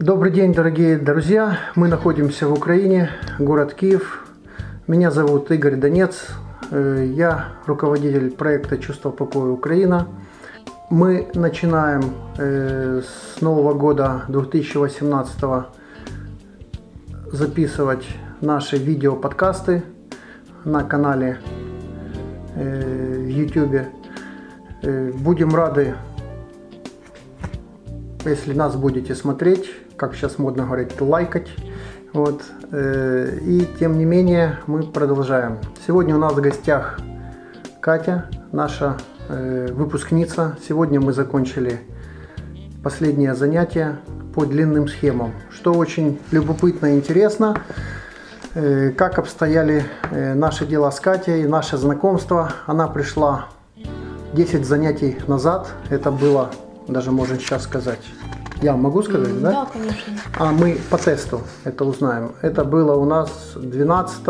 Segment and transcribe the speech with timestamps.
[0.00, 1.58] Добрый день, дорогие друзья.
[1.74, 4.26] Мы находимся в Украине, город Киев.
[4.86, 6.28] Меня зовут Игорь Донец.
[6.70, 10.08] Э, Я руководитель проекта «Чувство покоя Украина».
[10.88, 15.44] Мы начинаем э, с Нового года 2018
[17.30, 18.08] записывать
[18.40, 19.82] наши видео-подкасты
[20.64, 21.40] на канале
[22.54, 23.82] э, в YouTube.
[25.22, 25.94] Будем рады,
[28.24, 31.48] если нас будете смотреть, как сейчас модно говорить, лайкать.
[32.14, 32.42] Вот.
[32.72, 35.58] э, И тем не менее мы продолжаем.
[35.86, 36.98] Сегодня у нас в гостях
[37.82, 38.96] Катя, наша
[39.28, 40.56] э, выпускница.
[40.66, 41.80] Сегодня мы закончили
[42.82, 43.98] последнее занятие
[44.34, 45.32] по длинным схемам.
[45.50, 47.58] Что очень любопытно и интересно,
[48.54, 52.54] э, как обстояли наши дела с Катей, наше знакомство.
[52.64, 53.48] Она пришла
[54.32, 55.68] 10 занятий назад.
[55.90, 56.48] Это было,
[56.88, 58.00] даже можно сейчас сказать,
[58.62, 59.50] я могу сказать, да?
[59.50, 60.12] Да, конечно.
[60.38, 62.32] А мы по тесту это узнаем.
[62.42, 64.22] Это было у нас 12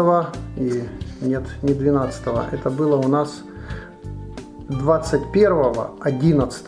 [0.57, 0.85] и
[1.21, 3.43] нет, не 12 это было у нас
[4.69, 6.65] 21 11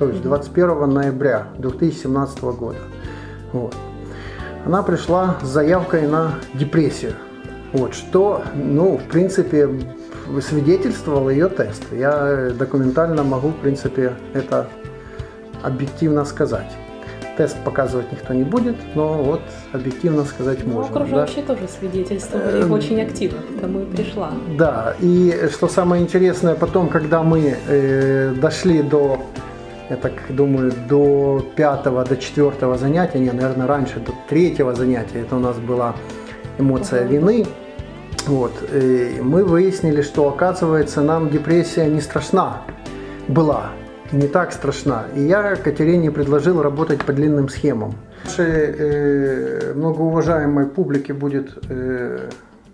[0.00, 2.78] то есть 21 ноября 2017 года.
[3.52, 3.74] Вот.
[4.64, 7.12] Она пришла с заявкой на депрессию.
[7.74, 9.68] Вот, что, ну, в принципе,
[10.40, 11.82] свидетельствовал ее тест.
[11.92, 14.68] Я документально могу, в принципе, это
[15.62, 16.70] объективно сказать.
[17.36, 19.40] Тест показывать никто не будет, но вот
[19.72, 20.94] объективно сказать Ну, можно.
[20.94, 21.00] да.
[21.00, 24.30] окружающие тоже свидетельствовали Эм, очень активно, потому и пришла.
[24.58, 29.20] Да, и что самое интересное, потом, когда мы э, дошли до,
[29.88, 35.36] я так думаю, до пятого, до четвертого занятия, не, наверное, раньше, до третьего занятия, это
[35.36, 35.94] у нас была
[36.58, 37.10] эмоция Мгм.
[37.12, 37.46] вины,
[38.26, 42.62] вот, и мы выяснили, что, оказывается, нам депрессия не страшна
[43.28, 43.70] была,
[44.12, 45.06] не так страшна.
[45.14, 47.94] И я Катерине предложил работать по длинным схемам.
[48.24, 52.28] Нашей э, многоуважаемой публике будет э,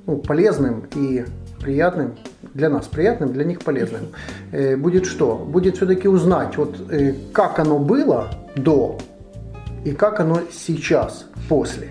[0.07, 1.25] ну, полезным и
[1.61, 2.15] приятным,
[2.55, 4.09] для нас приятным, для них полезным,
[4.53, 5.37] э, будет что?
[5.37, 8.99] Будет все-таки узнать, вот э, как оно было до
[9.85, 11.89] и как оно сейчас, после.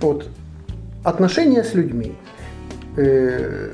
[0.00, 0.28] Вот
[1.04, 2.14] отношения с людьми.
[2.96, 3.70] Э,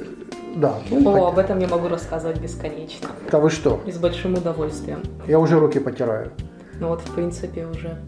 [0.55, 1.33] да, ну, О, так.
[1.33, 3.09] об этом я могу рассказывать бесконечно.
[3.31, 3.81] да вы что?
[3.87, 5.03] И с большим удовольствием.
[5.27, 6.31] Я уже руки потираю.
[6.81, 7.99] Ну вот, в принципе, уже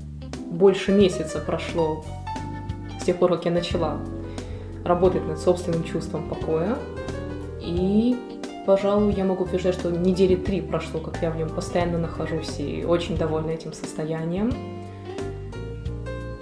[0.51, 2.05] больше месяца прошло
[3.01, 3.99] с тех пор, как я начала
[4.85, 6.77] работать над собственным чувством покоя.
[7.61, 8.17] И,
[8.67, 12.85] пожалуй, я могу утверждать, что недели три прошло, как я в нем постоянно нахожусь и
[12.85, 14.53] очень довольна этим состоянием.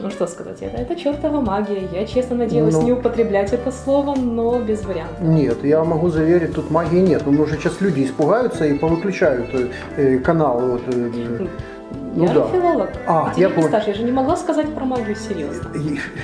[0.05, 1.89] Ну что сказать, это, это чертова магия.
[1.91, 2.83] Я честно надеялась Ну.
[2.83, 5.19] не употреблять это слово, но без вариантов.
[5.23, 7.23] Нет, я могу заверить, тут магии нет.
[7.25, 10.61] Ну, может, сейчас люди испугаются и повыключают э, э, канал.
[10.61, 11.47] Вот, э,
[12.15, 12.35] ну я да.
[12.35, 12.91] же филолог.
[13.07, 13.69] А, Тебе я понял.
[13.69, 15.71] представь, я же не могла сказать про магию серьезно.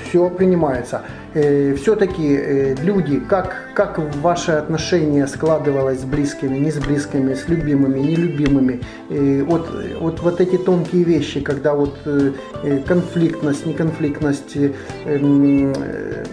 [0.09, 1.03] Все принимается.
[1.33, 8.81] Все-таки люди, как, как ваше отношение складывалось с близкими, не с близкими, с любимыми, нелюбимыми?
[9.11, 9.69] Э, Вот,
[10.01, 12.33] вот, вот эти тонкие вещи, когда вот э,
[12.65, 14.73] э, конфликтность, неконфликтность, э,
[15.07, 16.25] м, э,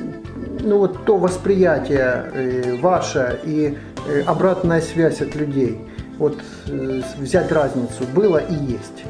[0.61, 5.79] ну вот то восприятие э, ваше и э, обратная связь от людей.
[6.17, 6.37] Вот
[6.67, 9.03] э, взять разницу было и есть.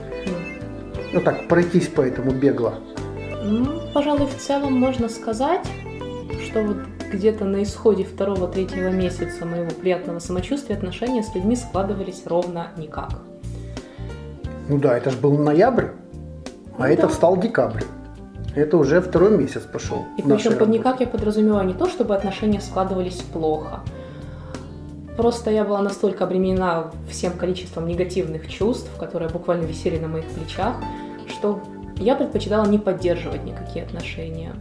[1.13, 2.75] Ну так, пройтись по этому бегло.
[3.43, 5.65] Ну, пожалуй, в целом можно сказать,
[6.45, 6.77] что вот
[7.11, 13.09] где-то на исходе второго-третьего месяца моего приятного самочувствия отношения с людьми складывались ровно никак.
[14.67, 15.87] Ну да, это же был ноябрь,
[16.77, 17.09] а Ну это да.
[17.09, 17.83] стал декабрь.
[18.55, 20.05] Это уже второй месяц пошел.
[20.17, 23.81] И причем под никак я подразумеваю не то, чтобы отношения складывались плохо.
[25.17, 30.75] Просто я была настолько обременена всем количеством негативных чувств, которые буквально висели на моих плечах,
[31.27, 31.59] что
[31.97, 34.53] я предпочитала не поддерживать никакие отношения.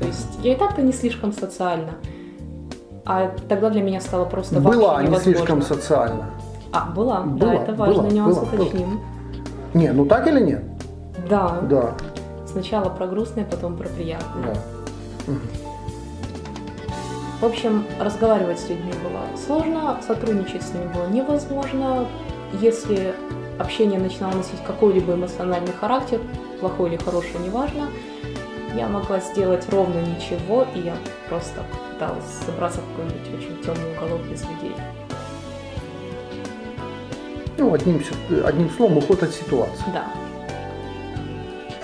[0.00, 1.92] То есть я и так-то не слишком социальна.
[3.04, 5.18] А тогда для меня стало просто Была не невозможно.
[5.20, 6.30] слишком социально.
[6.72, 8.62] А, была, Была, да, это важно, была, нюанс была, была.
[8.64, 9.00] уточним.
[9.74, 10.62] Не, ну так или нет?
[11.28, 11.60] Да.
[11.68, 11.92] Да,
[12.46, 14.54] сначала про грустное, потом про приятное.
[14.54, 15.32] да.
[15.32, 15.40] Мгм.
[17.44, 22.08] В общем, разговаривать с людьми было сложно, сотрудничать с ними было невозможно.
[22.54, 23.14] Если
[23.58, 26.22] общение начинало носить какой-либо эмоциональный характер,
[26.60, 27.88] плохой или хороший, неважно,
[28.74, 30.96] я могла сделать ровно ничего, и я
[31.28, 31.62] просто
[31.92, 34.72] пыталась забраться в какой-нибудь очень темный уголок без людей.
[37.58, 38.02] Ну, одним,
[38.42, 39.84] одним словом, уход от ситуации.
[39.92, 40.06] Да.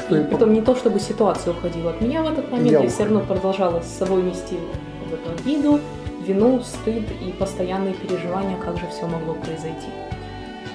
[0.06, 2.88] Что И притом не то, чтобы ситуация уходила от меня в этот момент, Я я,
[2.88, 4.56] все равно продолжала с собой нести
[5.20, 5.80] эту обиду,
[6.26, 9.88] вину, стыд и постоянные переживания, как же все могло произойти.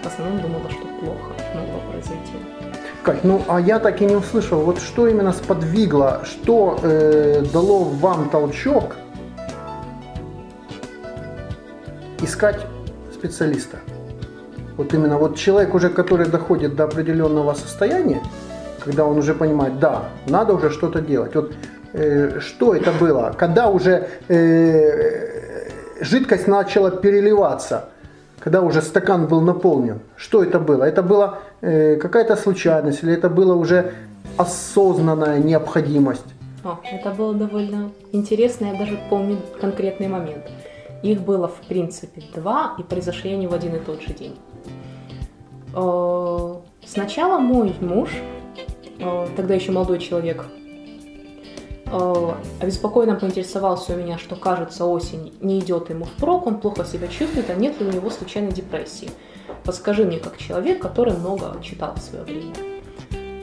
[0.03, 2.33] в основном думала, что плохо могло произойти.
[3.03, 7.83] Кать, ну а я так и не услышал, вот что именно сподвигло, что э, дало
[7.83, 8.95] вам толчок
[12.21, 12.65] искать
[13.13, 13.79] специалиста?
[14.77, 18.21] Вот именно вот человек уже, который доходит до определенного состояния,
[18.83, 21.33] когда он уже понимает, да, надо уже что-то делать.
[21.35, 21.53] Вот
[22.39, 23.33] что это было?
[23.37, 25.45] Когда уже э,
[26.01, 27.89] жидкость начала переливаться,
[28.39, 30.83] когда уже стакан был наполнен, что это было?
[30.83, 33.93] Это была э, какая-то случайность или это была уже
[34.37, 36.25] осознанная необходимость?
[36.63, 40.45] О, это было довольно интересно, я даже помню конкретный момент.
[41.03, 44.35] Их было, в принципе, два, и произошли они в один и тот же день.
[45.75, 46.55] Э,
[46.85, 48.09] сначала мой муж,
[48.99, 50.64] э, тогда еще молодой человек, э,
[52.59, 57.49] обеспокоенно поинтересовался у меня, что, кажется, осень не идет ему впрок, он плохо себя чувствует,
[57.49, 59.09] а нет ли у него случайно депрессии.
[59.63, 62.53] Подскажи мне, как человек, который много читал в свое время.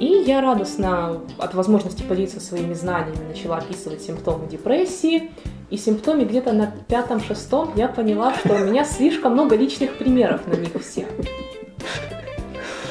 [0.01, 5.31] И я радостно от возможности поделиться своими знаниями начала описывать симптомы депрессии.
[5.71, 10.55] И симптоме где-то на пятом-шестом я поняла, что у меня слишком много личных примеров на
[10.55, 11.07] них всех.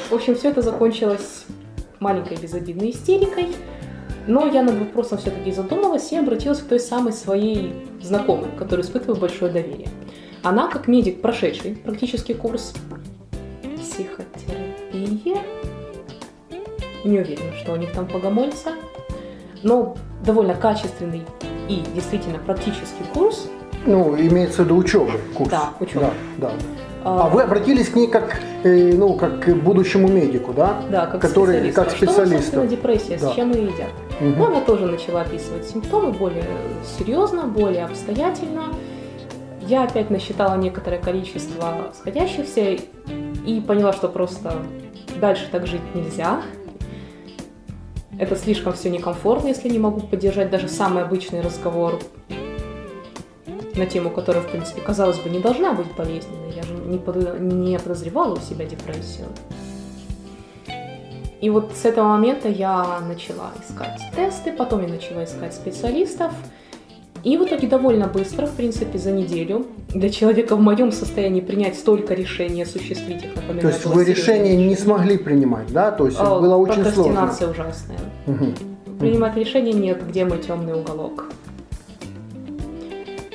[0.10, 1.46] В общем, все это закончилось
[2.00, 3.50] маленькой безобидной истерикой.
[4.28, 9.20] Но я над вопросом все-таки задумалась и обратилась к той самой своей знакомой, которой испытываю
[9.20, 9.90] большое доверие.
[10.44, 12.74] Она, как медик, прошедший практически курс
[13.78, 15.38] психотерапии,
[17.04, 18.74] не уверена, что у них там богомольца,
[19.64, 21.24] но довольно качественный
[21.68, 23.48] и действительно практический курс.
[23.86, 25.50] Ну, имеется в виду учебы, курс.
[25.50, 26.12] Да, учеба.
[26.38, 26.81] Да, да.
[27.04, 30.82] А, а вы обратились к ней как, э, ну, как к будущему медику, да?
[30.90, 31.76] Да, как который, специалист.
[31.76, 32.48] Как специалист.
[32.50, 33.32] Что, депрессия, да.
[33.32, 33.90] с чем ее едят?
[34.20, 34.46] Угу.
[34.46, 36.46] Она тоже начала описывать симптомы более
[36.98, 38.66] серьезно, более обстоятельно.
[39.62, 42.78] Я опять насчитала некоторое количество сходящихся
[43.46, 44.54] и поняла, что просто
[45.20, 46.42] дальше так жить нельзя.
[48.20, 52.00] Это слишком все некомфортно, если не могу поддержать даже самый обычный разговор
[53.76, 56.52] на тему, которая, в принципе, казалось бы, не должна быть болезненной.
[56.56, 57.40] Я же не, под...
[57.40, 59.28] не подозревала у себя депрессию.
[61.42, 66.32] И вот с этого момента я начала искать тесты, потом я начала искать специалистов.
[67.24, 71.78] И в итоге довольно быстро, в принципе, за неделю для человека в моем состоянии принять
[71.78, 75.92] столько решений, осуществить их, например, То есть вы решения не смогли принимать, да?
[75.92, 77.04] То есть а, было очень сложно.
[77.04, 78.00] Прокрастинация ужасная.
[78.26, 78.98] Угу.
[79.00, 81.26] Принимать решения нет, где мой темный уголок.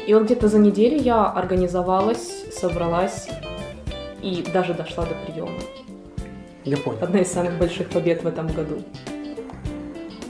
[0.06, 3.29] И вот где-то за неделю я организовалась, собралась
[4.23, 5.58] и даже дошла до приема.
[6.64, 6.99] Я понял.
[7.00, 8.82] Одна из самых больших побед в этом году.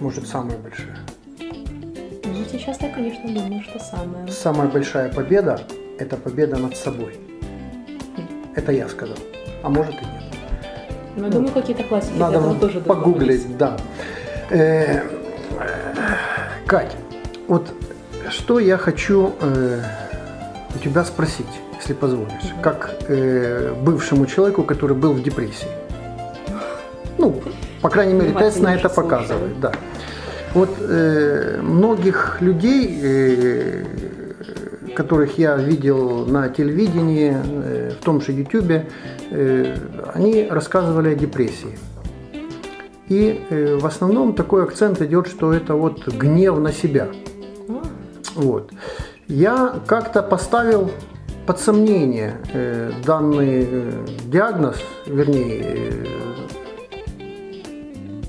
[0.01, 0.97] Может, самая большая?
[1.39, 4.27] Ну, сейчас я, конечно, думаю, что самая.
[4.29, 5.61] Самая большая победа–
[5.99, 7.19] это победа над собой.
[8.55, 9.19] Это я сказал.
[9.63, 10.25] А может и нет.
[11.17, 13.77] Ну, я ну, думаю, какие-то классики надо тоже погуглить, да.
[14.51, 15.03] Э,
[16.67, 16.97] Кать,
[17.49, 17.73] вот
[18.47, 19.81] что я хочу э,
[20.73, 21.49] у тебя спросить,
[21.81, 25.67] если позволишь, как э, бывшему человеку, который был в депрессии.
[27.19, 27.43] Ну,
[27.83, 29.73] по крайней мере, тест на это показывает, да.
[30.55, 33.85] Вот э, многих людей, э,
[34.95, 38.85] которых я видел на телевидении, э, в том же YouTube,
[39.33, 39.77] э,
[40.15, 41.77] они рассказывали о депрессии.
[43.09, 47.09] И э, в основном такой акцент идет, что это вот гнев на себя–
[48.37, 48.71] вот.
[49.29, 50.91] Я как-то поставил
[51.47, 54.77] под сомнение э, данный э, диагноз,
[55.07, 56.07] вернее, э,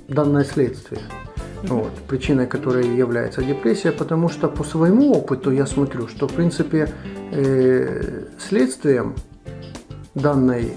[0.08, 1.02] данное следствие,
[1.64, 6.90] вот, причиной которой является депрессия, потому что по своему опыту я смотрю, что в принципе
[7.32, 9.16] э, следствием
[10.16, 10.74] данной,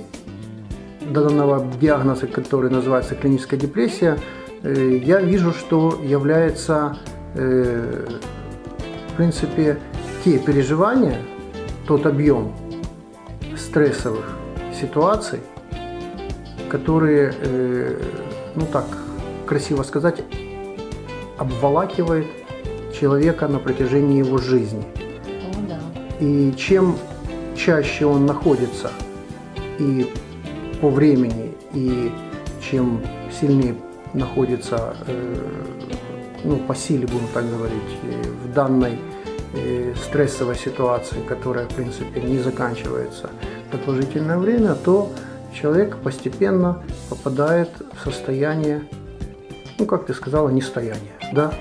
[1.08, 4.18] данного диагноза, который называется клиническая депрессия,
[4.62, 6.99] э, я вижу, что является
[7.34, 8.06] э,
[9.12, 9.79] принципе,
[10.25, 11.19] те переживания,
[11.87, 12.52] тот объем
[13.57, 14.37] стрессовых
[14.79, 15.40] ситуаций,
[16.69, 18.02] которые, э,
[18.55, 18.87] ну так,
[19.47, 20.23] красиво сказать,
[21.38, 22.26] обволакивает
[22.99, 24.85] человека на протяжении его жизни.
[24.85, 25.79] О, да.
[26.21, 26.97] И чем
[27.57, 28.90] чаще он находится
[29.79, 30.12] и
[30.81, 32.12] по времени, и
[32.61, 33.02] чем
[33.40, 33.75] сильнее
[34.14, 35.37] находится, э,
[36.44, 38.99] ну, по силе, будем так говорить, э, в данной
[40.06, 43.30] стрессовой ситуации, которая, в принципе, не заканчивается
[43.73, 45.11] продолжительное время, то
[45.52, 48.82] человек постепенно попадает в состояние,
[49.76, 51.52] ну, как ты сказала, нестояния, да,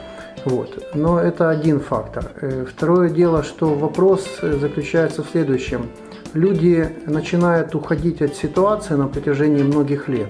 [0.45, 0.89] вот.
[0.93, 2.31] Но это один фактор.
[2.41, 5.89] Э, второе дело, что вопрос заключается в следующем.
[6.33, 10.29] люди начинают уходить от ситуации на протяжении многих лет.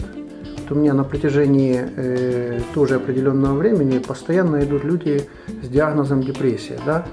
[0.70, 5.28] Вот у меня на протяжении э, тоже определенного времени постоянно идут люди
[5.64, 6.80] с диагнозом депрессия.
[6.86, 7.08] Да?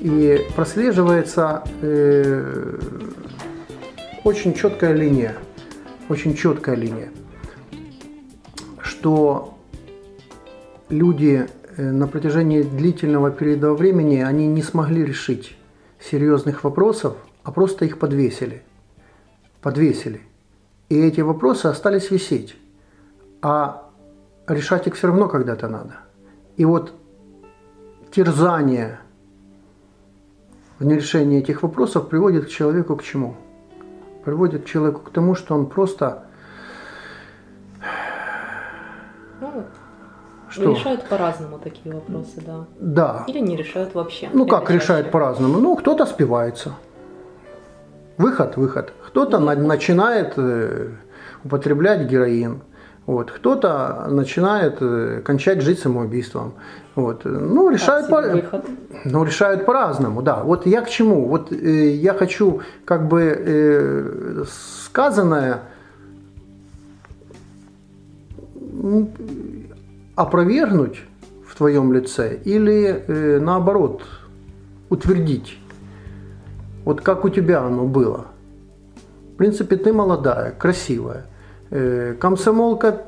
[0.00, 2.78] И прослеживается э,
[4.24, 5.34] очень четкая линия,
[6.08, 7.10] очень четкая линия,
[8.80, 9.58] что
[10.88, 15.54] люди э, на протяжении длительного периода времени они не смогли решить
[16.00, 18.62] серьезных вопросов, а просто их подвесили.
[19.60, 20.22] Подвесили.
[20.88, 22.56] И эти вопросы остались висеть.
[23.42, 23.90] А
[24.46, 25.96] решать их все равно когда-то надо.
[26.56, 26.94] И вот
[28.10, 29.00] терзание
[30.78, 33.34] в нерешении этих вопросов приводит к человеку к чему?
[34.24, 36.24] Приводит к человеку к тому, что он просто
[40.52, 40.72] Что?
[40.72, 42.66] Решают по-разному такие вопросы, да.
[42.78, 43.24] Да.
[43.26, 44.28] Или не решают вообще.
[44.34, 45.58] Ну как решают по-разному?
[45.58, 46.74] Ну, кто-то спивается.
[48.18, 48.92] Выход, выход.
[49.06, 50.90] Кто-то на- начинает э,
[51.42, 52.60] употреблять героин.
[53.06, 53.30] Вот.
[53.30, 56.54] Кто-то начинает э, кончать жить самоубийством.
[56.94, 57.24] Вот.
[57.24, 58.22] Ну, решают, по...
[59.04, 60.42] ну, решают по-разному, да.
[60.42, 61.26] Вот я к чему?
[61.26, 64.44] Вот э, я хочу как бы э,
[64.92, 65.62] сказанное
[68.54, 69.10] ну,
[70.14, 71.02] опровергнуть
[71.46, 74.02] в твоем лице или э, наоборот
[74.90, 75.58] утвердить.
[76.84, 78.26] Вот как у тебя оно было.
[79.32, 81.26] В принципе, ты молодая, красивая,
[81.72, 83.02] э, комсомолка,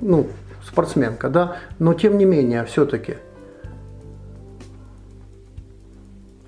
[0.00, 0.26] ну,
[0.66, 3.14] спортсменка, да, но тем не менее, все-таки.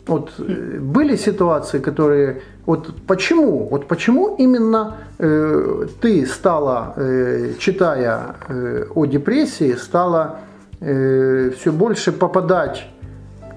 [0.07, 8.37] Вот э, были ситуации, которые вот почему, вот почему именно э, ты стала, э, читая
[8.49, 10.41] э, о депрессии, стала
[10.81, 12.87] э, все больше попадать,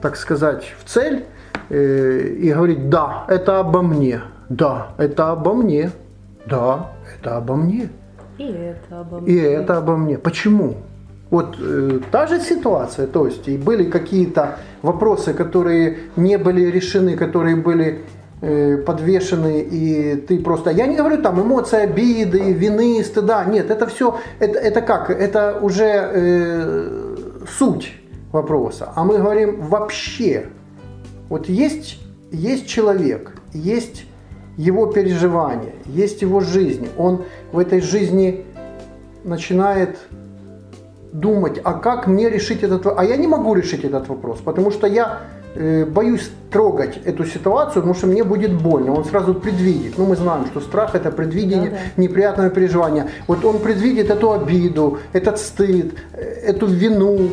[0.01, 1.25] так сказать, в цель
[1.69, 5.91] э, и говорить, да, это обо мне, да, это обо мне,
[6.45, 7.89] да, это обо мне.
[8.37, 9.33] И это обо мне.
[9.33, 10.17] И это обо мне.
[10.17, 10.75] Почему?
[11.29, 17.17] Вот э, та же ситуация, то есть и были какие-то вопросы, которые не были решены,
[17.17, 18.01] которые были
[18.41, 20.69] э, подвешены, и ты просто...
[20.69, 23.45] Я не говорю там эмоции обиды, вины, стыда.
[23.45, 24.19] Нет, это все...
[24.39, 25.09] Это, это как?
[25.09, 27.15] Это уже э,
[27.57, 27.93] суть
[28.31, 28.91] вопроса.
[28.95, 30.47] А мы говорим вообще.
[31.29, 31.99] Вот есть,
[32.31, 34.05] есть человек, есть
[34.57, 36.87] его переживания, есть его жизнь.
[36.97, 38.45] Он в этой жизни
[39.23, 39.97] начинает
[41.11, 42.95] думать, а как мне решить этот вопрос?
[42.97, 45.21] А я не могу решить этот вопрос, потому что я
[45.55, 48.93] э, боюсь трогать эту ситуацию, потому что мне будет больно.
[48.93, 49.97] Он сразу предвидит.
[49.97, 52.01] Ну, мы знаем, что страх это предвидение Да, да.
[52.01, 53.07] неприятного переживания.
[53.27, 57.29] Вот он предвидит эту обиду, этот стыд, э, эту вину.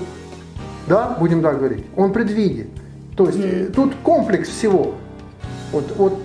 [0.87, 1.85] Да, будем так говорить.
[1.97, 2.69] Он предвидит.
[3.17, 4.95] То есть э, тут комплекс всего.
[5.73, 6.19] Вот, вот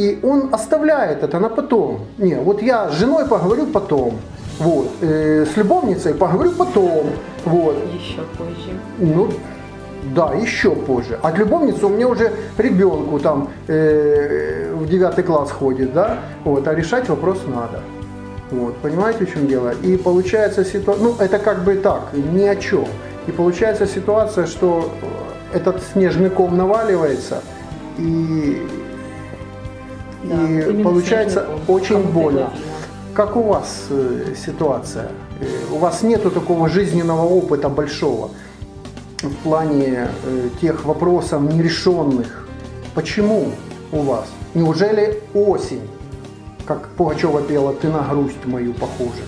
[0.00, 2.00] и он оставляет это на потом.
[2.18, 4.14] Не, вот я с женой поговорю потом.
[4.58, 4.88] Вот.
[5.02, 7.06] Э, с любовницей поговорю потом.
[7.44, 7.76] Вот.
[7.94, 8.72] Еще позже.
[8.98, 9.28] Ну,
[10.14, 11.18] да, еще позже.
[11.22, 16.74] А любовница у меня уже ребенку там э, в девятый класс ходит, да, вот, а
[16.74, 17.80] решать вопрос надо.
[18.50, 19.72] Вот, понимаете, в чем дело?
[19.82, 22.86] И получается ситуация, ну, это как бы так, ни о чем.
[23.26, 24.90] И получается ситуация, что
[25.52, 27.42] этот снежный ком наваливается,
[27.98, 28.66] и,
[30.24, 32.50] Да, и получается очень больно.
[33.14, 35.10] Как у вас э, ситуация?
[35.40, 38.30] Э, У вас нету такого жизненного опыта большого
[39.22, 42.48] в плане э, тех вопросов нерешенных.
[42.94, 43.46] Почему
[43.92, 44.26] у вас?
[44.54, 45.82] Неужели осень,
[46.66, 49.24] как Пугачева пела, ты на грусть мою похожа?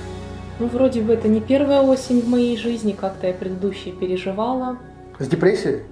[0.61, 4.79] Ну, вроде бы это не первая осень в моей жизни, как-то я предыдущие переживала.
[5.19, 5.83] С депрессией?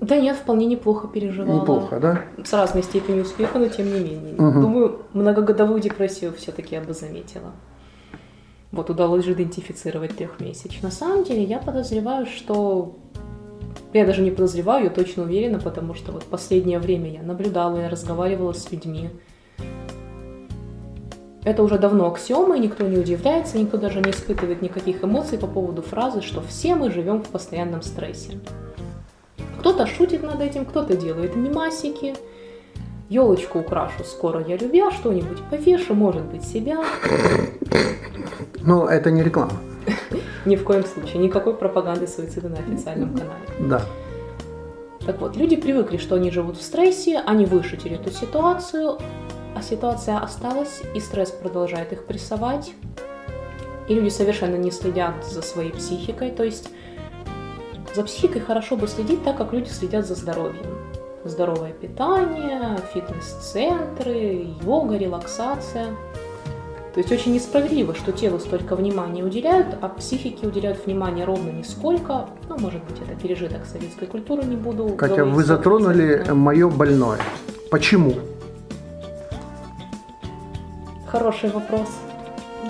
[0.00, 1.60] Да нет, вполне неплохо переживала.
[1.60, 2.24] Неплохо, да?
[2.42, 4.34] С разной степенью успеха, но тем не менее.
[4.38, 4.62] Мгм.
[4.62, 7.52] Думаю, многогодовую депрессию все-таки я бы заметила.
[8.72, 10.84] Вот удалось же идентифицировать трехмесячную.
[10.84, 12.96] На самом деле я подозреваю, что...
[13.92, 17.90] Я даже не подозреваю, я точно уверена, потому что вот последнее время я наблюдала, я
[17.90, 19.10] разговаривала с людьми.
[21.42, 25.46] Это уже давно аксиома, и никто не удивляется, никто даже не испытывает никаких эмоций по
[25.46, 28.38] поводу фразы, что все мы живем в постоянном стрессе.
[29.60, 32.14] Кто-то шутит над этим, кто-то делает мимасики.
[33.10, 36.82] Елочку украшу скоро я любя, что-нибудь повешу, может быть, себя.
[38.62, 39.52] Но это не реклама.
[40.46, 43.68] Ни в коем случае, никакой пропаганды суицида на официальном канале.
[43.68, 43.82] Да.
[45.04, 48.98] Так вот, люди привыкли, что они живут в стрессе, они вышутили эту ситуацию,
[49.54, 52.72] а ситуация осталась, и стресс продолжает их прессовать.
[53.88, 56.70] И люди совершенно не следят за своей психикой, то есть
[57.94, 60.66] за психикой хорошо бы следить так, как люди следят за здоровьем.
[61.24, 65.88] здоровое питание, фитнес-центры, йога, релаксация.
[66.94, 72.26] То есть очень несправедливо, что телу столько внимания уделяют, а психике уделяют внимание ровно нисколько.
[72.48, 76.34] Ну, может быть, это пережиток советской культуры, не буду Катя, говорить вы затронули 100%.
[76.34, 77.18] мое больное.
[77.70, 78.14] Почему?
[81.06, 81.88] Хороший вопрос.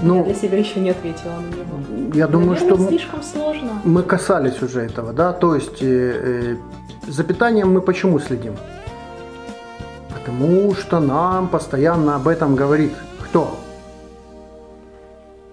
[0.02, 2.14] Ну, Я для себя еще не ответила на него.
[2.14, 3.70] Я думаю, Наверное, что слишком сложно.
[3.84, 6.56] мы касались уже этого, да, то есть э,
[7.06, 8.54] э, за питанием мы почему следим?
[10.14, 12.92] Потому что нам постоянно об этом говорит
[13.22, 13.56] кто?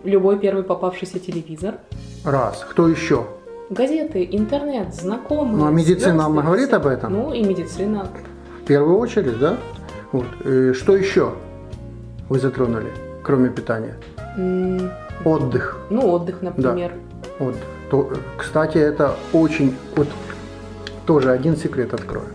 [0.03, 1.75] Любой первый попавшийся телевизор,
[2.23, 2.65] Раз.
[2.69, 3.25] Кто еще?
[3.69, 5.57] газеты, интернет, знакомые.
[5.57, 7.13] Ну, а медицина звезды, говорит об этом?
[7.13, 8.07] Ну и медицина.
[8.61, 9.57] В первую очередь, да?
[10.11, 10.25] Вот.
[10.45, 11.33] Э, что еще
[12.29, 12.91] вы затронули,
[13.23, 13.95] кроме питания?
[15.25, 15.77] Отдых.
[15.89, 16.93] Ну, отдых, например.
[17.39, 17.55] Вот.
[17.89, 19.75] То, э, кстати, это очень...
[19.95, 20.07] Вот
[21.05, 22.27] тоже один секрет открою.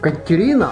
[0.00, 0.70] Катерина,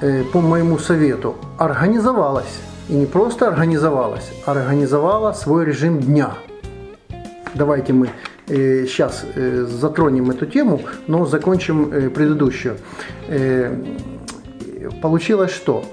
[0.00, 2.60] э, по моему совету, организовалась.
[2.88, 6.34] И не просто организовалась, а организовала свой режим дня.
[7.54, 8.08] Давайте мы
[8.48, 9.24] сейчас
[9.80, 12.76] затронем эту тему, но закончим э, предыдущую.
[13.28, 13.74] Э,
[15.02, 15.84] получилось что?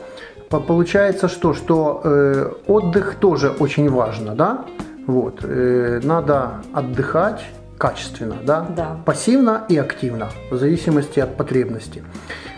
[0.49, 1.53] По- Получается что?
[1.53, 4.65] Что э, отдых тоже очень важно, да?
[5.07, 5.39] Вот.
[5.43, 7.41] э, надо отдыхать
[7.77, 8.65] качественно, да?
[8.75, 8.97] Да.
[9.05, 12.03] Пассивно и активно, в зависимости от потребности.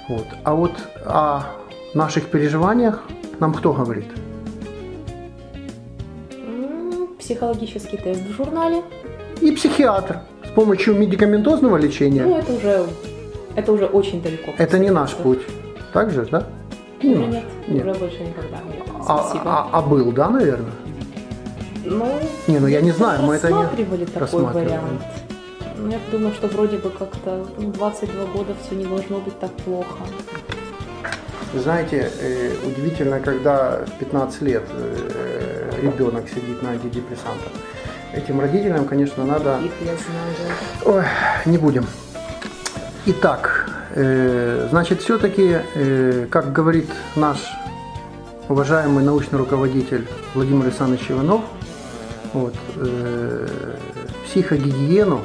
[0.09, 0.25] Вот.
[0.43, 0.71] А вот
[1.05, 1.41] о
[1.93, 3.03] наших переживаниях
[3.39, 4.07] нам кто говорит?
[7.19, 8.81] Психологический тест в журнале.
[9.41, 12.23] И психиатр с помощью медикаментозного лечения.
[12.23, 12.85] Ну, это уже,
[13.55, 14.51] это уже очень далеко.
[14.57, 15.41] Это не наш путь.
[15.93, 16.43] Так же, да?
[17.03, 17.33] Не Уже наш.
[17.35, 17.85] нет, Нет.
[17.85, 18.83] уже больше никогда нет.
[19.07, 19.43] А, Спасибо.
[19.45, 20.71] а- а был, да, наверное?
[21.85, 22.05] Ну,
[22.47, 25.01] Не, ну я не знаю, мы это не рассматривали такой вариант.
[25.77, 29.51] Ну, я думаю, что вроде бы как-то ну, 22 года все не должно быть так
[29.63, 30.03] плохо.
[31.53, 37.51] Знаете, э, удивительно, когда в 15 лет э, ребенок сидит на антидепрессантах.
[38.13, 39.59] Этим родителям, конечно, надо...
[39.63, 40.97] Их я знаю.
[40.97, 41.03] Ой,
[41.45, 41.85] не будем.
[43.05, 43.56] Итак,
[44.69, 47.37] значит, все-таки, э, как говорит наш
[48.47, 51.41] уважаемый научный руководитель Владимир Александрович Иванов,
[52.33, 53.47] вот, э,
[54.25, 55.21] психогигиену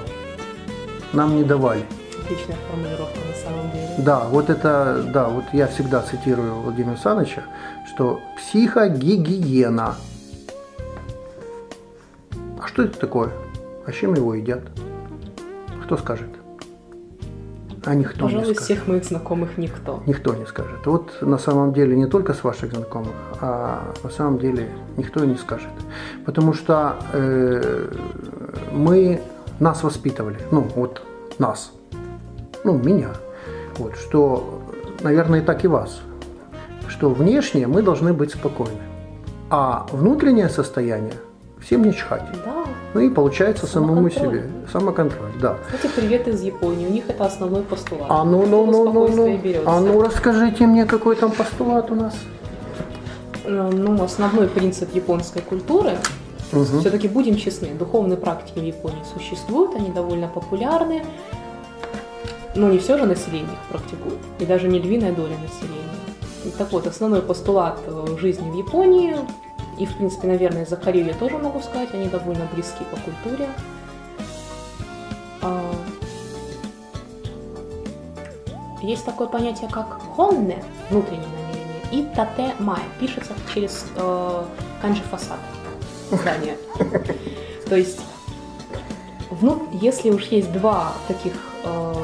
[1.13, 1.85] нам не давали.
[2.25, 3.95] Отличная формулировка на самом деле.
[3.99, 7.43] Да, вот это, да, вот я всегда цитирую Владимира Александровича,
[7.93, 9.97] что психогигиена.
[12.59, 13.31] А что это такое?
[13.87, 14.63] А чем его едят?
[15.85, 16.42] Кто скажет?
[17.85, 18.63] А никто Пожалуй, не скажет.
[18.63, 20.03] всех моих знакомых никто.
[20.07, 20.87] Никто не скажет.
[20.87, 25.27] Вот на самом деле не только с ваших знакомых, а на самом деле никто и
[25.27, 25.71] не скажет.
[26.25, 27.89] Потому что э,
[28.73, 29.21] мы
[29.59, 31.03] нас воспитывали, ну вот
[31.39, 31.73] нас,
[32.65, 33.11] ну меня,
[33.79, 34.63] вот, что,
[35.01, 36.03] наверное, и так и вас,
[36.89, 38.83] что внешне мы должны быть спокойны,
[39.51, 41.15] а внутреннее состояние
[41.65, 42.25] всем не чхать.
[42.45, 42.65] Да.
[42.95, 44.49] Ну и получается самому себе.
[44.71, 45.57] Самоконтроль, да.
[45.73, 46.87] Кстати, привет из Японии.
[46.87, 48.07] У них это основной постулат.
[48.09, 49.41] А ну, ну, ну, ну, ну.
[49.67, 52.15] А ну расскажите мне, какой там постулат у нас.
[53.45, 55.93] Э, Ну, основной принцип японской культуры
[56.53, 56.81] Мгм.
[56.81, 61.03] Все-таки будем честны, духовные практики в Японии существуют, они довольно популярны,
[62.55, 66.53] но не все же население их практикует, и даже не львиная доля населения.
[66.59, 69.17] Так вот, основной постулат э, жизни в Японии,
[69.83, 73.49] и, в принципе, наверное, за Корею я тоже могу сказать, они довольно близки по культуре.
[75.43, 75.75] А,
[78.81, 84.45] Есть такое понятие, как хонне, внутреннее намерение, и тате май, пишется через э,
[84.81, 85.39] канджи фасад
[86.11, 86.57] здания.
[87.69, 88.01] То есть,
[89.31, 91.33] вну- если уж есть два таких
[91.65, 91.95] э,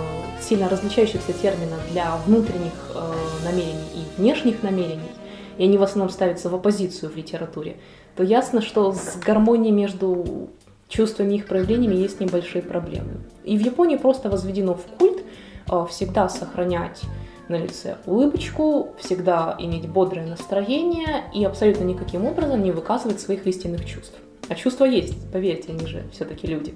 [0.40, 3.12] сильно различающихся термина для внутренних э,
[3.44, 5.10] намерений и внешних намерений,
[5.58, 7.76] и они в основном ставятся в оппозицию в литературе,
[8.16, 10.48] то ясно, что с гармонией между
[10.88, 13.20] чувствами и их проявлениями есть небольшие проблемы.
[13.44, 15.22] И в Японии просто возведено в культ
[15.70, 17.02] э, всегда сохранять
[17.48, 23.84] на лице улыбочку, всегда иметь бодрое настроение и абсолютно никаким образом не выказывать своих истинных
[23.84, 24.18] чувств.
[24.48, 26.74] А чувства есть, поверьте, они же все-таки люди.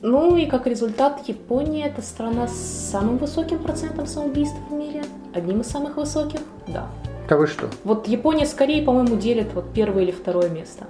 [0.00, 5.04] Ну и как результат, Япония это страна с самым высоким процентом самоубийств в мире.
[5.32, 6.86] Одним из самых высоких, да.
[7.28, 7.68] Да вы что?
[7.84, 10.84] Вот Япония скорее, по-моему, делит вот первое или второе место.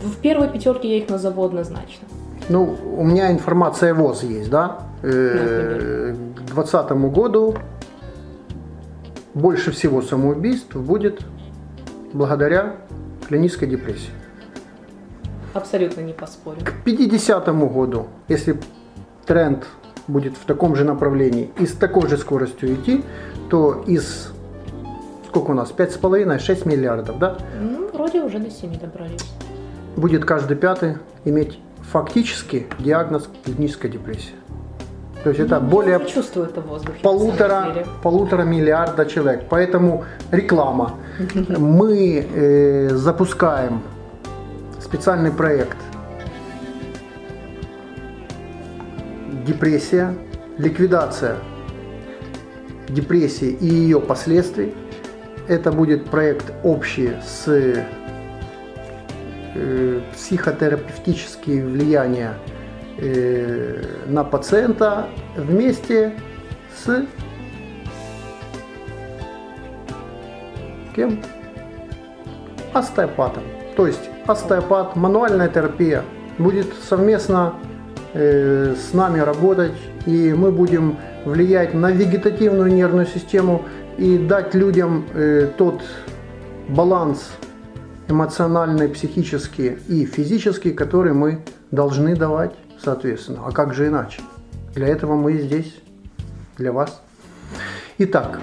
[0.00, 2.06] В, в первой пятерке я их назову однозначно.
[2.48, 4.82] Ну, у меня информация ВОЗ есть, да?
[5.02, 7.56] Э, К 2020 году
[9.34, 11.20] больше всего самоубийств будет
[12.12, 12.76] благодаря
[13.28, 14.10] клинической депрессии.
[15.52, 16.58] Абсолютно не поспорю.
[16.64, 18.58] К 50 году, если
[19.26, 19.66] тренд
[20.06, 23.04] будет в таком же направлении и с такой же скоростью идти,
[23.50, 24.32] то из
[25.28, 25.72] сколько у нас?
[25.76, 27.36] 5,5-6 миллиардов, да?
[27.60, 29.24] Ну, вроде уже до 7 добрались.
[29.96, 31.58] Будет каждый пятый иметь
[31.92, 34.34] фактически диагноз клиническая депрессия.
[35.24, 37.00] То есть это Ну, более это воздухе.
[37.02, 39.44] полутора, полутора миллиарда человек.
[39.50, 40.94] Поэтому реклама.
[41.58, 43.82] Мы э, запускаем
[44.80, 45.76] специальный проект
[49.46, 50.14] депрессия,
[50.58, 51.36] ликвидация
[52.88, 54.72] депрессии и ее последствий.
[55.48, 57.48] Это будет проект общий с
[59.54, 62.34] э, психотерапевтические влияния
[62.98, 65.06] э, на пациента
[65.36, 66.12] вместе
[66.76, 67.06] с
[70.94, 71.22] кем?
[72.74, 73.44] Остеопатом.
[73.74, 76.02] То есть остеопат, мануальная терапия
[76.36, 77.54] будет совместно
[78.12, 79.72] э, с нами работать,
[80.04, 83.64] и мы будем влиять на вегетативную нервную систему
[83.98, 85.82] и дать людям э, тот
[86.68, 87.32] баланс
[88.08, 93.40] эмоциональный, психический и физический, который мы должны давать, соответственно.
[93.44, 94.22] А как же иначе?
[94.74, 95.74] Для этого мы здесь,
[96.56, 97.02] для вас.
[97.98, 98.40] Итак,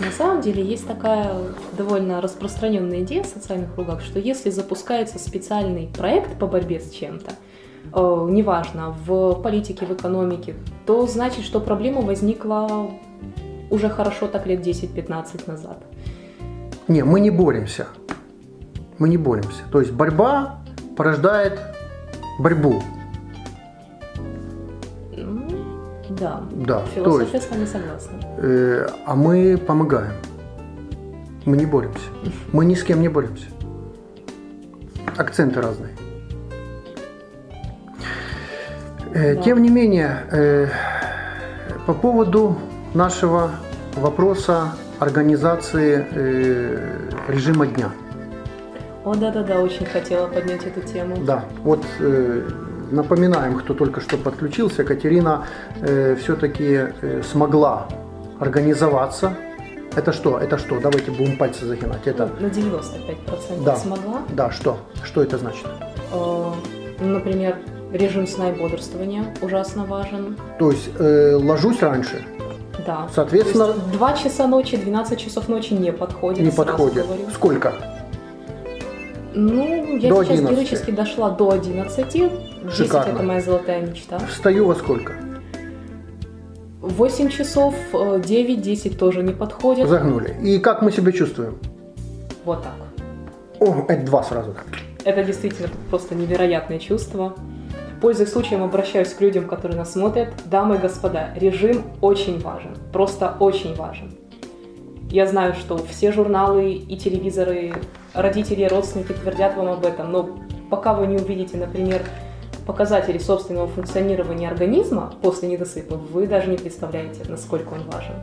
[0.00, 1.30] На самом деле есть такая
[1.76, 7.32] довольно распространенная идея в социальных кругах, что если запускается специальный проект по борьбе с чем-то,
[7.32, 10.54] э, неважно, в политике, в экономике,
[10.86, 12.90] то значит, что проблема возникла
[13.70, 15.78] уже хорошо так лет 10-15 назад.
[16.88, 17.86] Не, мы не боремся.
[18.98, 19.62] Мы не боремся.
[19.72, 20.60] То есть борьба
[20.96, 21.58] порождает
[22.38, 22.82] борьбу.
[25.16, 25.48] Ну,
[26.10, 28.12] Да, Да, то философия есть, с вами согласна.
[28.38, 30.12] э, а мы помогаем.
[31.44, 32.08] Мы не боремся.
[32.52, 33.46] Мы ни с кем не боремся.
[35.16, 35.94] Акценты разные.
[39.14, 39.42] Э, Да.
[39.42, 40.68] Тем не менее, э,
[41.86, 42.56] по поводу
[42.96, 43.50] нашего
[43.94, 47.90] вопроса организации э, режима дня.
[49.04, 51.16] О, да-да-да, очень хотела поднять эту тему.
[51.24, 52.48] Да, вот э,
[52.90, 55.44] напоминаем, кто только что подключился, Катерина
[56.22, 56.86] все-таки
[57.30, 57.86] смогла
[58.40, 59.34] организоваться.
[59.94, 60.38] Это что?
[60.38, 60.78] Это что?
[60.80, 62.06] Давайте будем пальцы загинать.
[62.06, 63.76] Это, Ну, на 95% Да.
[63.76, 64.22] смогла.
[64.30, 64.78] да, что?
[65.04, 65.66] Что это значит?
[66.12, 66.50] Э,
[67.00, 67.56] ну, Например,
[67.92, 70.36] режим сна и бодрствования ужасно важен.
[70.58, 72.24] То есть э, ложусь раньше,
[72.86, 73.08] Да.
[73.14, 76.44] Соответственно- 2 часа ночи, 12 часов ночи не подходит.
[76.44, 77.04] не подходит.
[77.06, 77.22] говорю.
[77.34, 77.72] Сколько?
[79.34, 80.50] Ну, я До сейчас 11.
[80.50, 82.30] героически дошла до 11.
[82.64, 83.12] 10 Шикарно.
[83.12, 84.18] это моя золотая мечта.
[84.30, 85.12] Встаю во сколько?
[86.80, 89.88] 8 часов, 9-10 тоже не подходит.
[89.88, 90.36] Загнули.
[90.42, 91.58] И как мы себя чувствуем?
[92.44, 92.74] Вот так.
[93.58, 94.54] О, это два сразу.
[95.04, 97.34] Это действительно просто невероятное чувство.
[98.00, 100.28] Пользуясь случаем, обращаюсь к людям, которые нас смотрят.
[100.44, 102.76] Дамы и господа, режим очень важен.
[102.92, 104.12] Просто очень важен.
[105.10, 107.74] Я знаю, что все журналы и телевизоры,
[108.12, 112.02] родители и родственники твердят вам об этом, но пока вы не увидите, например,
[112.66, 118.14] показатели собственного функционирования организма после недосыпа, вы даже не представляете, насколько он важен.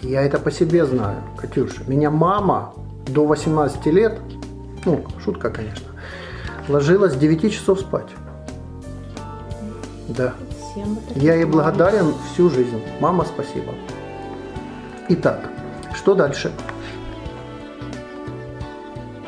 [0.00, 1.82] Я это по себе знаю, Катюша.
[1.86, 2.74] Меня мама
[3.06, 4.18] до 18 лет,
[4.84, 5.86] ну, шутка, конечно,
[6.68, 8.08] ложилась с 9 часов спать.
[10.16, 10.32] Да.
[10.70, 12.80] Всем Я ей благодарен всю жизнь.
[13.00, 13.74] Мама, спасибо.
[15.10, 15.50] Итак,
[15.94, 16.52] что дальше?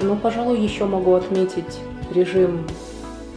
[0.00, 1.80] Ну, пожалуй, еще могу отметить
[2.14, 2.66] режим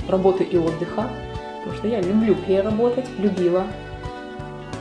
[0.07, 1.09] работы и отдыха,
[1.57, 3.65] потому что я люблю переработать, любила.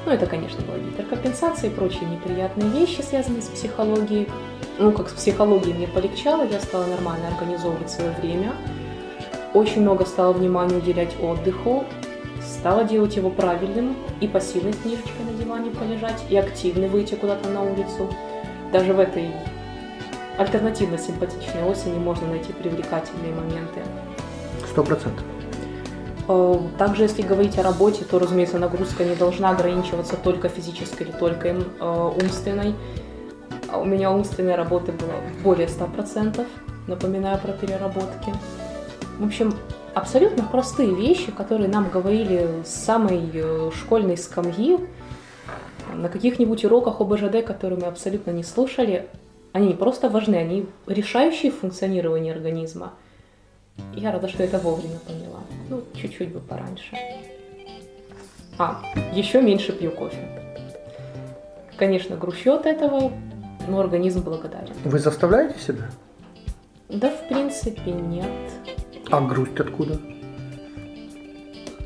[0.06, 4.28] Ну, это, конечно, была гиперкомпенсация и прочие неприятные вещи, связанные с психологией.
[4.78, 8.52] Ну, как с психологией мне полегчало, я стала нормально организовывать свое время.
[9.54, 11.84] Очень много стала внимания уделять отдыху,
[12.60, 17.62] стала делать его правильным, и пассивной книжечкой на диване полежать, и активно выйти куда-то на
[17.62, 18.08] улицу.
[18.70, 19.30] Даже в этой
[20.36, 23.80] альтернативно симпатичной осени можно найти привлекательные моменты.
[24.70, 25.24] Сто процентов.
[26.28, 31.12] Э, Также, если говорить о работе, то, разумеется, нагрузка не должна ограничиваться только физической или
[31.12, 32.74] только э, умственной.
[33.72, 36.46] А у меня умственной работы было более 100%,
[36.88, 38.34] напоминаю про переработки.
[39.18, 39.54] В общем,
[39.94, 44.78] абсолютно простые вещи, которые нам говорили с самой э, школьной скамьи,
[45.94, 49.08] на каких-нибудь уроках ОБЖД, которые мы абсолютно не слушали,
[49.52, 52.92] они не просто важны, они решающие в функционировании организма.
[53.94, 55.40] Я рада, что это вовремя поняла.
[55.68, 56.96] Ну, чуть-чуть бы пораньше.
[58.58, 60.18] А, еще меньше пью кофе.
[61.76, 63.10] Конечно, грущу от этого,
[63.68, 64.74] но организм благодарен.
[64.84, 65.90] Вы заставляете себя?
[66.88, 68.26] Да, в принципе, нет.
[69.10, 69.98] А грусть откуда?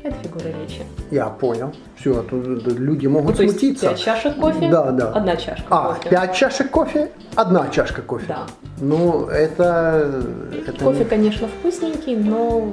[0.03, 0.83] Это фигура речи.
[1.09, 1.73] Я понял.
[1.95, 3.87] Все, тут люди могут Ну, то есть смутиться.
[3.89, 5.09] 5 чашек кофе, Да, да.
[5.11, 6.09] одна чашка А, кофе.
[6.09, 8.25] 5 чашек кофе, одна чашка кофе.
[8.27, 8.43] Да.
[8.79, 10.21] Ну, это...
[10.53, 12.71] это Кофе, не- конечно, вкусненький, но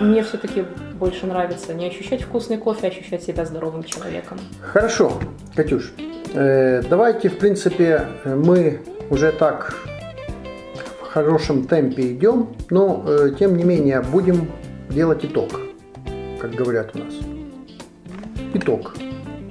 [0.00, 0.64] мне все-таки
[0.98, 4.38] больше нравится не ощущать вкусный кофе, а ощущать себя здоровым человеком.
[4.60, 5.12] Хорошо,
[5.56, 5.94] Катюш,
[6.34, 9.74] э, давайте, в принципе, мы уже так
[11.08, 14.50] хорошем темпе идем, но, э, тем не менее, будем
[14.90, 15.48] делать итог,
[16.40, 17.14] как говорят у нас.
[18.54, 18.94] Итог.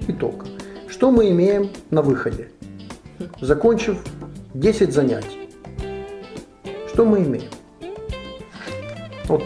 [0.08, 0.46] Итог.
[0.88, 2.50] Что мы имеем на выходе?
[3.42, 3.98] Закончив
[4.54, 5.50] 10 занятий.
[6.88, 7.50] Что мы имеем?
[9.26, 9.44] Вот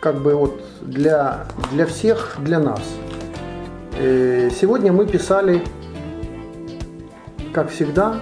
[0.00, 2.82] как бы вот для, для всех, для нас.
[3.98, 5.62] Э, Сегодня мы писали,
[7.52, 8.20] как всегда,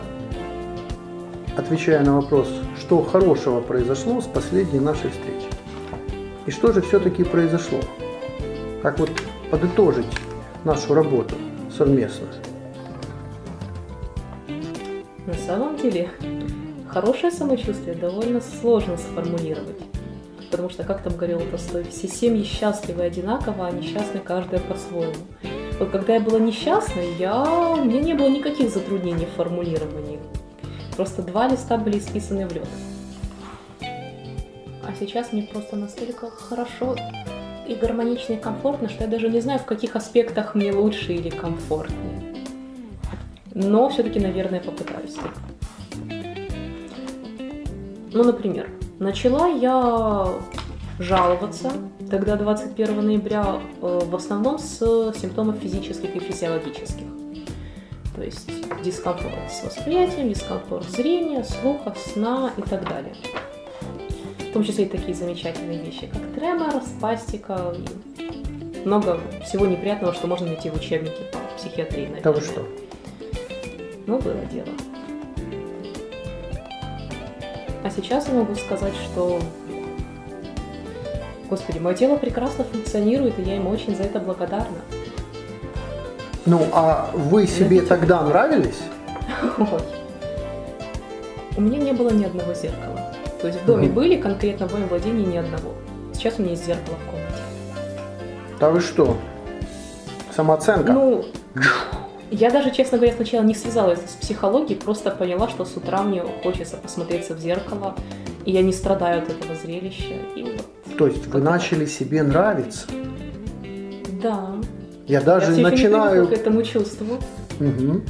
[1.56, 2.48] отвечая на вопрос,
[2.90, 5.46] что хорошего произошло с последней нашей встречи.
[6.46, 7.78] И что же все-таки произошло?
[8.82, 9.10] Как вот
[9.48, 10.08] подытожить
[10.64, 11.36] нашу работу
[11.70, 12.32] совместную?
[15.24, 16.10] На самом деле,
[16.88, 19.78] хорошее самочувствие довольно сложно сформулировать.
[20.50, 25.14] Потому что, как там говорил Толстой, все семьи счастливы одинаково, а несчастны каждая по-своему.
[25.78, 27.40] Вот когда я была несчастной, я...
[27.44, 30.18] у меня не было никаких затруднений в формулировании.
[31.00, 32.68] Просто два листа были исписаны в лед.
[33.80, 36.94] А сейчас мне просто настолько хорошо
[37.66, 41.30] и гармонично и комфортно, что я даже не знаю, в каких аспектах мне лучше или
[41.30, 42.44] комфортнее.
[43.54, 45.16] Но все-таки, наверное, попытаюсь.
[48.12, 50.28] Ну, например, начала я
[50.98, 51.72] жаловаться
[52.10, 54.76] тогда 21 ноября э, в основном с
[55.18, 57.19] симптомов физических и физиологических.
[58.14, 58.50] То есть
[58.82, 63.14] дискомфорт с восприятием, дискомфорт зрения, слуха, сна и так далее.
[64.38, 67.74] В том числе и такие замечательные вещи, как тремор, спастика
[68.84, 72.22] много всего неприятного, что можно найти в учебнике по психиатрии, наверное.
[72.22, 72.66] Да вы что?
[74.06, 74.68] Ну, было дело.
[77.82, 79.40] А сейчас я могу сказать, что...
[81.48, 84.78] Господи, мое тело прекрасно функционирует, и я ему очень за это благодарна.
[86.50, 88.80] Ну, а вы себе тогда нравились?
[89.56, 89.80] Ой.
[91.56, 93.14] У меня не было ни одного зеркала.
[93.40, 93.94] То есть в доме Мгм.
[93.94, 95.74] были, конкретно в моем владении ни одного.
[96.12, 97.42] Сейчас у меня есть зеркало в комнате.
[98.58, 99.16] Да вы что?
[100.34, 100.92] Самооценка?
[100.92, 101.24] Ну,
[102.32, 106.02] я даже, честно говоря, сначала не связала это с психологией, просто поняла, что с утра
[106.02, 107.94] мне хочется посмотреться в зеркало,
[108.44, 110.14] и я не страдаю от этого зрелища.
[110.34, 112.88] И вот, То есть вы начали себе нравиться?
[114.20, 114.56] Да.
[115.10, 116.10] Я даже я начинаю...
[116.12, 117.18] привыкла к этому чувству,
[117.58, 118.04] Мгм.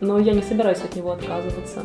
[0.00, 1.80] но я не собираюсь от него отказываться.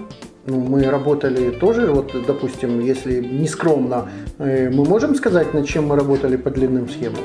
[0.45, 5.87] Ну, мы работали тоже, вот, допустим, если не скромно, э, мы можем сказать, над чем
[5.87, 7.23] мы работали по длинным схемам?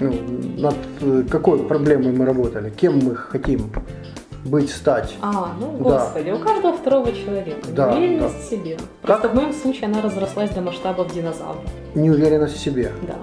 [0.00, 0.12] Ну,
[0.58, 2.68] над э, какой проблемой мы работали?
[2.68, 3.72] Кем мы хотим
[4.44, 5.14] быть, стать?
[5.22, 6.00] А, ну Да.
[6.00, 8.76] господи, у каждого второго человека Да, неуверенность в себе.
[8.76, 9.22] Как?
[9.22, 11.62] Просто в моем случае она разрослась до масштабов динозавра.
[11.94, 12.92] Неуверенность в себе.
[13.08, 13.14] Да.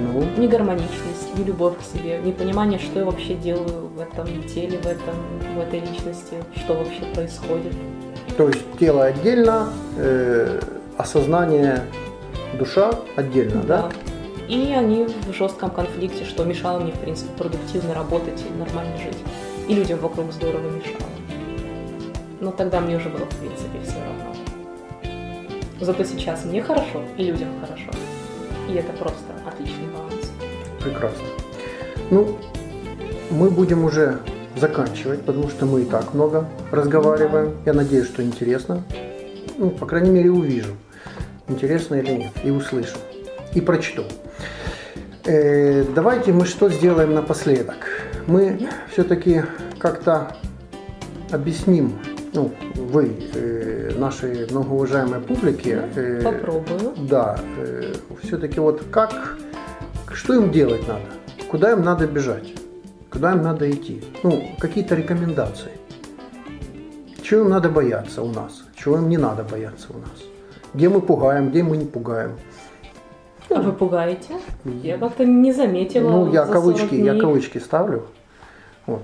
[0.00, 4.86] Ну, Негармоничность, не любовь к себе, непонимание, что я вообще делаю в этом теле, в,
[4.86, 5.14] этом,
[5.54, 7.74] в этой личности, что вообще происходит.
[8.36, 10.58] то есть тело отдельно, э,
[10.96, 11.82] осознание,
[12.58, 13.90] душа отдельно, да?
[14.48, 19.18] И они в жестком конфликте, что мешало мне, в принципе, продуктивно работать и нормально жить.
[19.68, 21.10] И людям вокруг здорово мешало.
[22.40, 24.34] Но тогда мне уже было, в принципе, все равно.
[25.80, 27.90] Зато сейчас мне хорошо, и людям хорошо.
[28.68, 29.39] И это просто.
[30.82, 31.24] Прекрасно.
[32.10, 32.38] Ну,
[33.30, 34.18] мы будем уже
[34.56, 37.54] заканчивать, потому что мы и так много разговариваем.
[37.66, 38.82] Я надеюсь, что интересно.
[39.58, 40.72] Ну, по крайней мере, увижу,
[41.48, 42.96] интересно или нет, и услышу,
[43.54, 44.04] и прочту.
[45.24, 47.76] Э, давайте мы что сделаем напоследок.
[48.26, 49.42] Мы все-таки
[49.78, 50.36] как-то
[51.30, 51.92] объясним,
[52.32, 56.94] ну, вы, э, нашей многоуважаемой публике, э, Попробую.
[56.96, 57.38] да,
[58.22, 59.36] все-таки вот как,
[60.12, 61.04] что им делать надо?
[61.50, 62.52] Куда им надо бежать?
[63.10, 64.02] Куда им надо идти?
[64.22, 65.72] Ну, какие-то рекомендации.
[67.22, 68.64] Чего им надо бояться у нас?
[68.74, 70.24] Чего им не надо бояться у нас?
[70.74, 72.38] Где мы пугаем, где мы не пугаем?
[73.50, 74.34] А вы пугаете?
[74.82, 76.10] Я как-то не заметила.
[76.10, 78.06] Ну, я за 40 кавычки, я кавычки ставлю.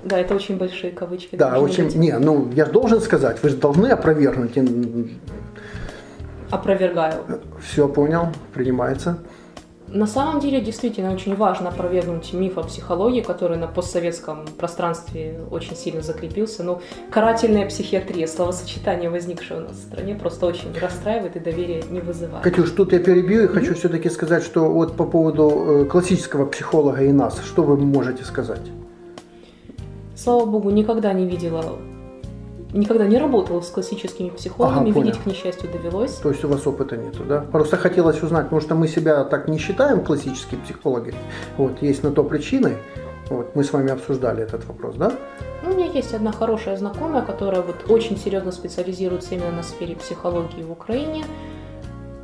[0.04, 1.36] Да, это очень большие кавычки.
[1.36, 1.84] Да, очень.
[1.84, 1.96] быть.
[1.96, 4.58] Не, ну я же должен сказать, вы же должны опровергнуть.
[6.50, 7.14] Опровергаю.
[7.60, 9.18] Все понял, принимается.
[9.88, 15.76] На самом деле, действительно, очень важно опровергнуть миф о психологии, который на постсоветском пространстве очень
[15.76, 16.64] сильно закрепился.
[16.64, 22.00] Ну, карательная психиатрия, словосочетание, возникшее у нас в стране, просто очень расстраивает и доверие не
[22.00, 22.42] вызывает.
[22.42, 27.02] Катюш, тут я перебью и хочу все-таки сказать, что вот по поводу э, классического психолога
[27.02, 28.62] и нас, что вы можете сказать?
[30.16, 31.78] Слава богу, никогда не видела
[32.76, 36.14] никогда не работала с классическими психологами, ага, видеть, к несчастью, довелось.
[36.14, 37.40] То есть у вас опыта нету, да?
[37.40, 41.18] Просто хотелось узнать, потому что мы себя так не считаем классическими психологами.
[41.56, 42.76] Вот, есть на то причины.
[43.28, 45.12] Вот, мы с вами обсуждали этот вопрос, да?
[45.64, 49.96] Ну, у меня есть одна хорошая знакомая, которая вот очень серьезно специализируется именно на сфере
[49.96, 51.24] психологии в Украине.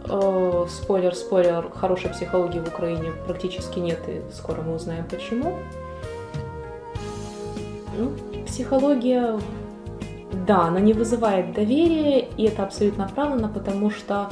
[0.09, 5.59] Э, спойлер, спойлер, хорошей психологии в Украине практически нет, и скоро мы узнаем почему.
[7.99, 8.13] Ну,
[8.47, 9.39] психология
[10.33, 14.29] да, она не вызывает доверия, и это абсолютно оправданно, потому что,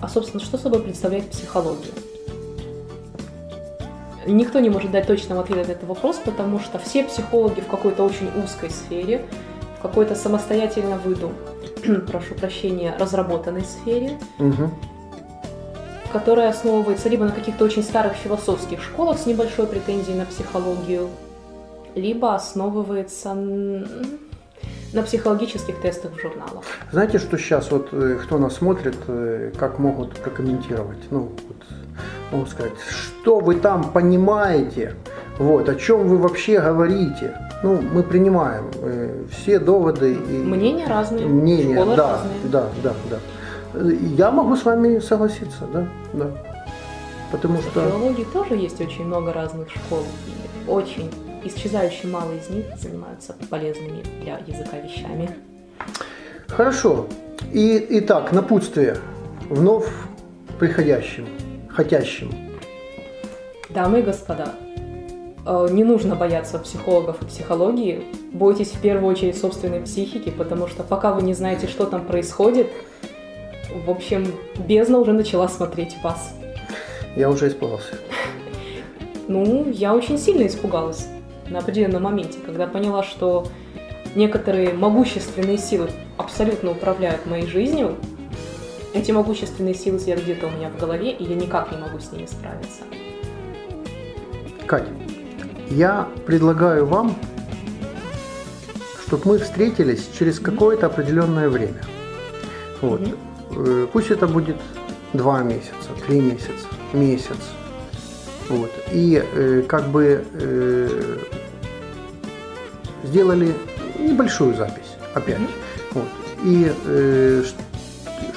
[0.00, 1.92] а собственно, что собой представляет психология?
[4.26, 8.04] Никто не может дать точного ответа на этот вопрос, потому что все психологи в какой-то
[8.04, 9.24] очень узкой сфере,
[9.78, 11.32] в какой-то самостоятельно выйду,
[12.06, 14.70] прошу прощения, разработанной сфере, угу.
[16.12, 21.08] которая основывается либо на каких-то очень старых философских школах с небольшой претензией на психологию,
[21.96, 23.34] либо основывается
[24.92, 26.64] на психологических тестах в журналах.
[26.90, 30.98] Знаете, что сейчас вот э, кто нас смотрит, э, как могут прокомментировать?
[31.10, 31.56] Ну, вот,
[32.30, 32.72] могу сказать,
[33.12, 34.94] что вы там понимаете,
[35.38, 37.36] вот, о чем вы вообще говорите.
[37.62, 42.34] Ну, мы принимаем э, все доводы и мнения разные, мнения, Школы да, разные.
[42.44, 43.18] да, да, да.
[44.16, 46.30] Я могу с вами согласиться, да, да.
[47.30, 47.80] Потому в что...
[47.80, 50.04] В филологии тоже есть очень много разных школ,
[50.68, 51.10] очень
[51.44, 55.30] исчезающий мало из них занимаются полезными для языка вещами.
[56.48, 57.06] Хорошо.
[57.52, 58.98] И, итак, напутствие
[59.48, 59.88] вновь
[60.58, 61.26] приходящим,
[61.68, 62.30] хотящим.
[63.70, 64.54] Дамы и господа,
[65.46, 68.04] э, не нужно бояться психологов и психологии.
[68.32, 72.68] Бойтесь в первую очередь собственной психики, потому что пока вы не знаете, что там происходит,
[73.86, 74.26] в общем,
[74.58, 76.34] бездна уже начала смотреть вас.
[77.16, 77.94] Я уже испугался.
[79.28, 81.06] Ну, я очень сильно испугалась
[81.48, 83.46] на определенном моменте, когда поняла, что
[84.14, 87.96] некоторые могущественные силы абсолютно управляют моей жизнью,
[88.94, 92.12] эти могущественные силы сидят где-то у меня в голове, и я никак не могу с
[92.12, 92.82] ними справиться.
[94.66, 94.90] Катя,
[95.70, 97.14] я предлагаю вам,
[99.06, 101.82] чтобы мы встретились через какое-то определенное время.
[102.80, 103.00] Вот.
[103.00, 103.88] Mm-hmm.
[103.92, 104.56] Пусть это будет
[105.12, 107.36] два месяца, три месяца, месяц.
[108.52, 108.70] Вот.
[108.92, 111.18] И э, как бы э,
[113.02, 113.54] сделали
[113.98, 115.38] небольшую запись опять.
[115.38, 115.48] Mm-hmm.
[115.94, 116.08] Вот.
[116.44, 117.44] И э,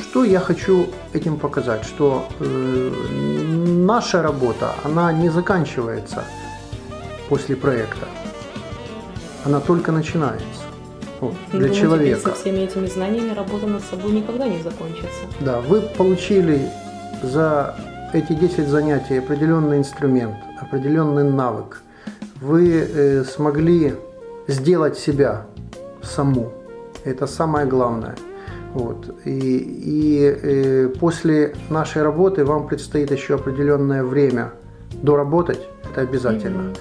[0.01, 2.91] что я хочу этим показать, что э,
[3.85, 6.23] наша работа, она не заканчивается
[7.27, 8.07] после проекта,
[9.43, 10.45] она только начинается.
[11.19, 12.29] Вот, для Думаете, человека.
[12.29, 15.25] Со всеми этими знаниями работа над собой никогда не закончится.
[15.41, 16.69] Да, вы получили
[17.21, 17.75] за
[18.15, 21.81] эти 10 занятий определенный инструмент, определенный навык.
[22.39, 23.93] Вы э, смогли
[24.47, 25.45] сделать себя
[26.01, 26.53] саму.
[27.03, 28.15] Это самое главное.
[28.73, 29.13] Вот.
[29.25, 34.53] И, и э, после нашей работы вам предстоит еще определенное время
[35.03, 36.73] доработать, это обязательно.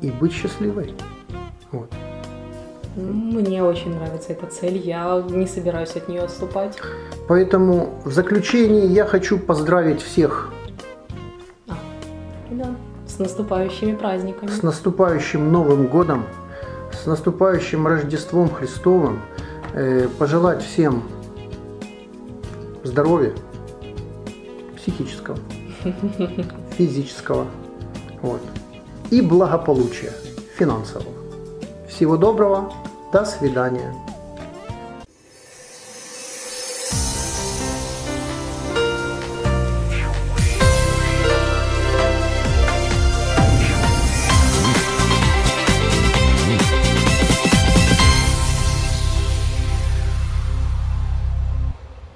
[0.00, 0.94] И быть счастливой.
[1.72, 1.92] Вот.
[2.96, 6.78] Мне очень нравится эта цель, я не собираюсь от нее отступать.
[7.32, 10.50] Поэтому в заключении я хочу поздравить всех.
[11.66, 11.72] А,
[12.50, 12.74] да,
[13.06, 14.50] с наступающими праздниками.
[14.50, 16.26] С наступающим Новым Годом,
[16.92, 19.22] с наступающим Рождеством Христовым.
[19.72, 21.04] Э, пожелать всем
[22.84, 23.32] здоровья,
[24.76, 25.38] психического,
[26.76, 27.46] физического,
[28.20, 28.42] вот,
[29.10, 30.12] и благополучия
[30.54, 31.08] финансового.
[31.88, 32.70] Всего доброго,
[33.10, 33.94] до свидания.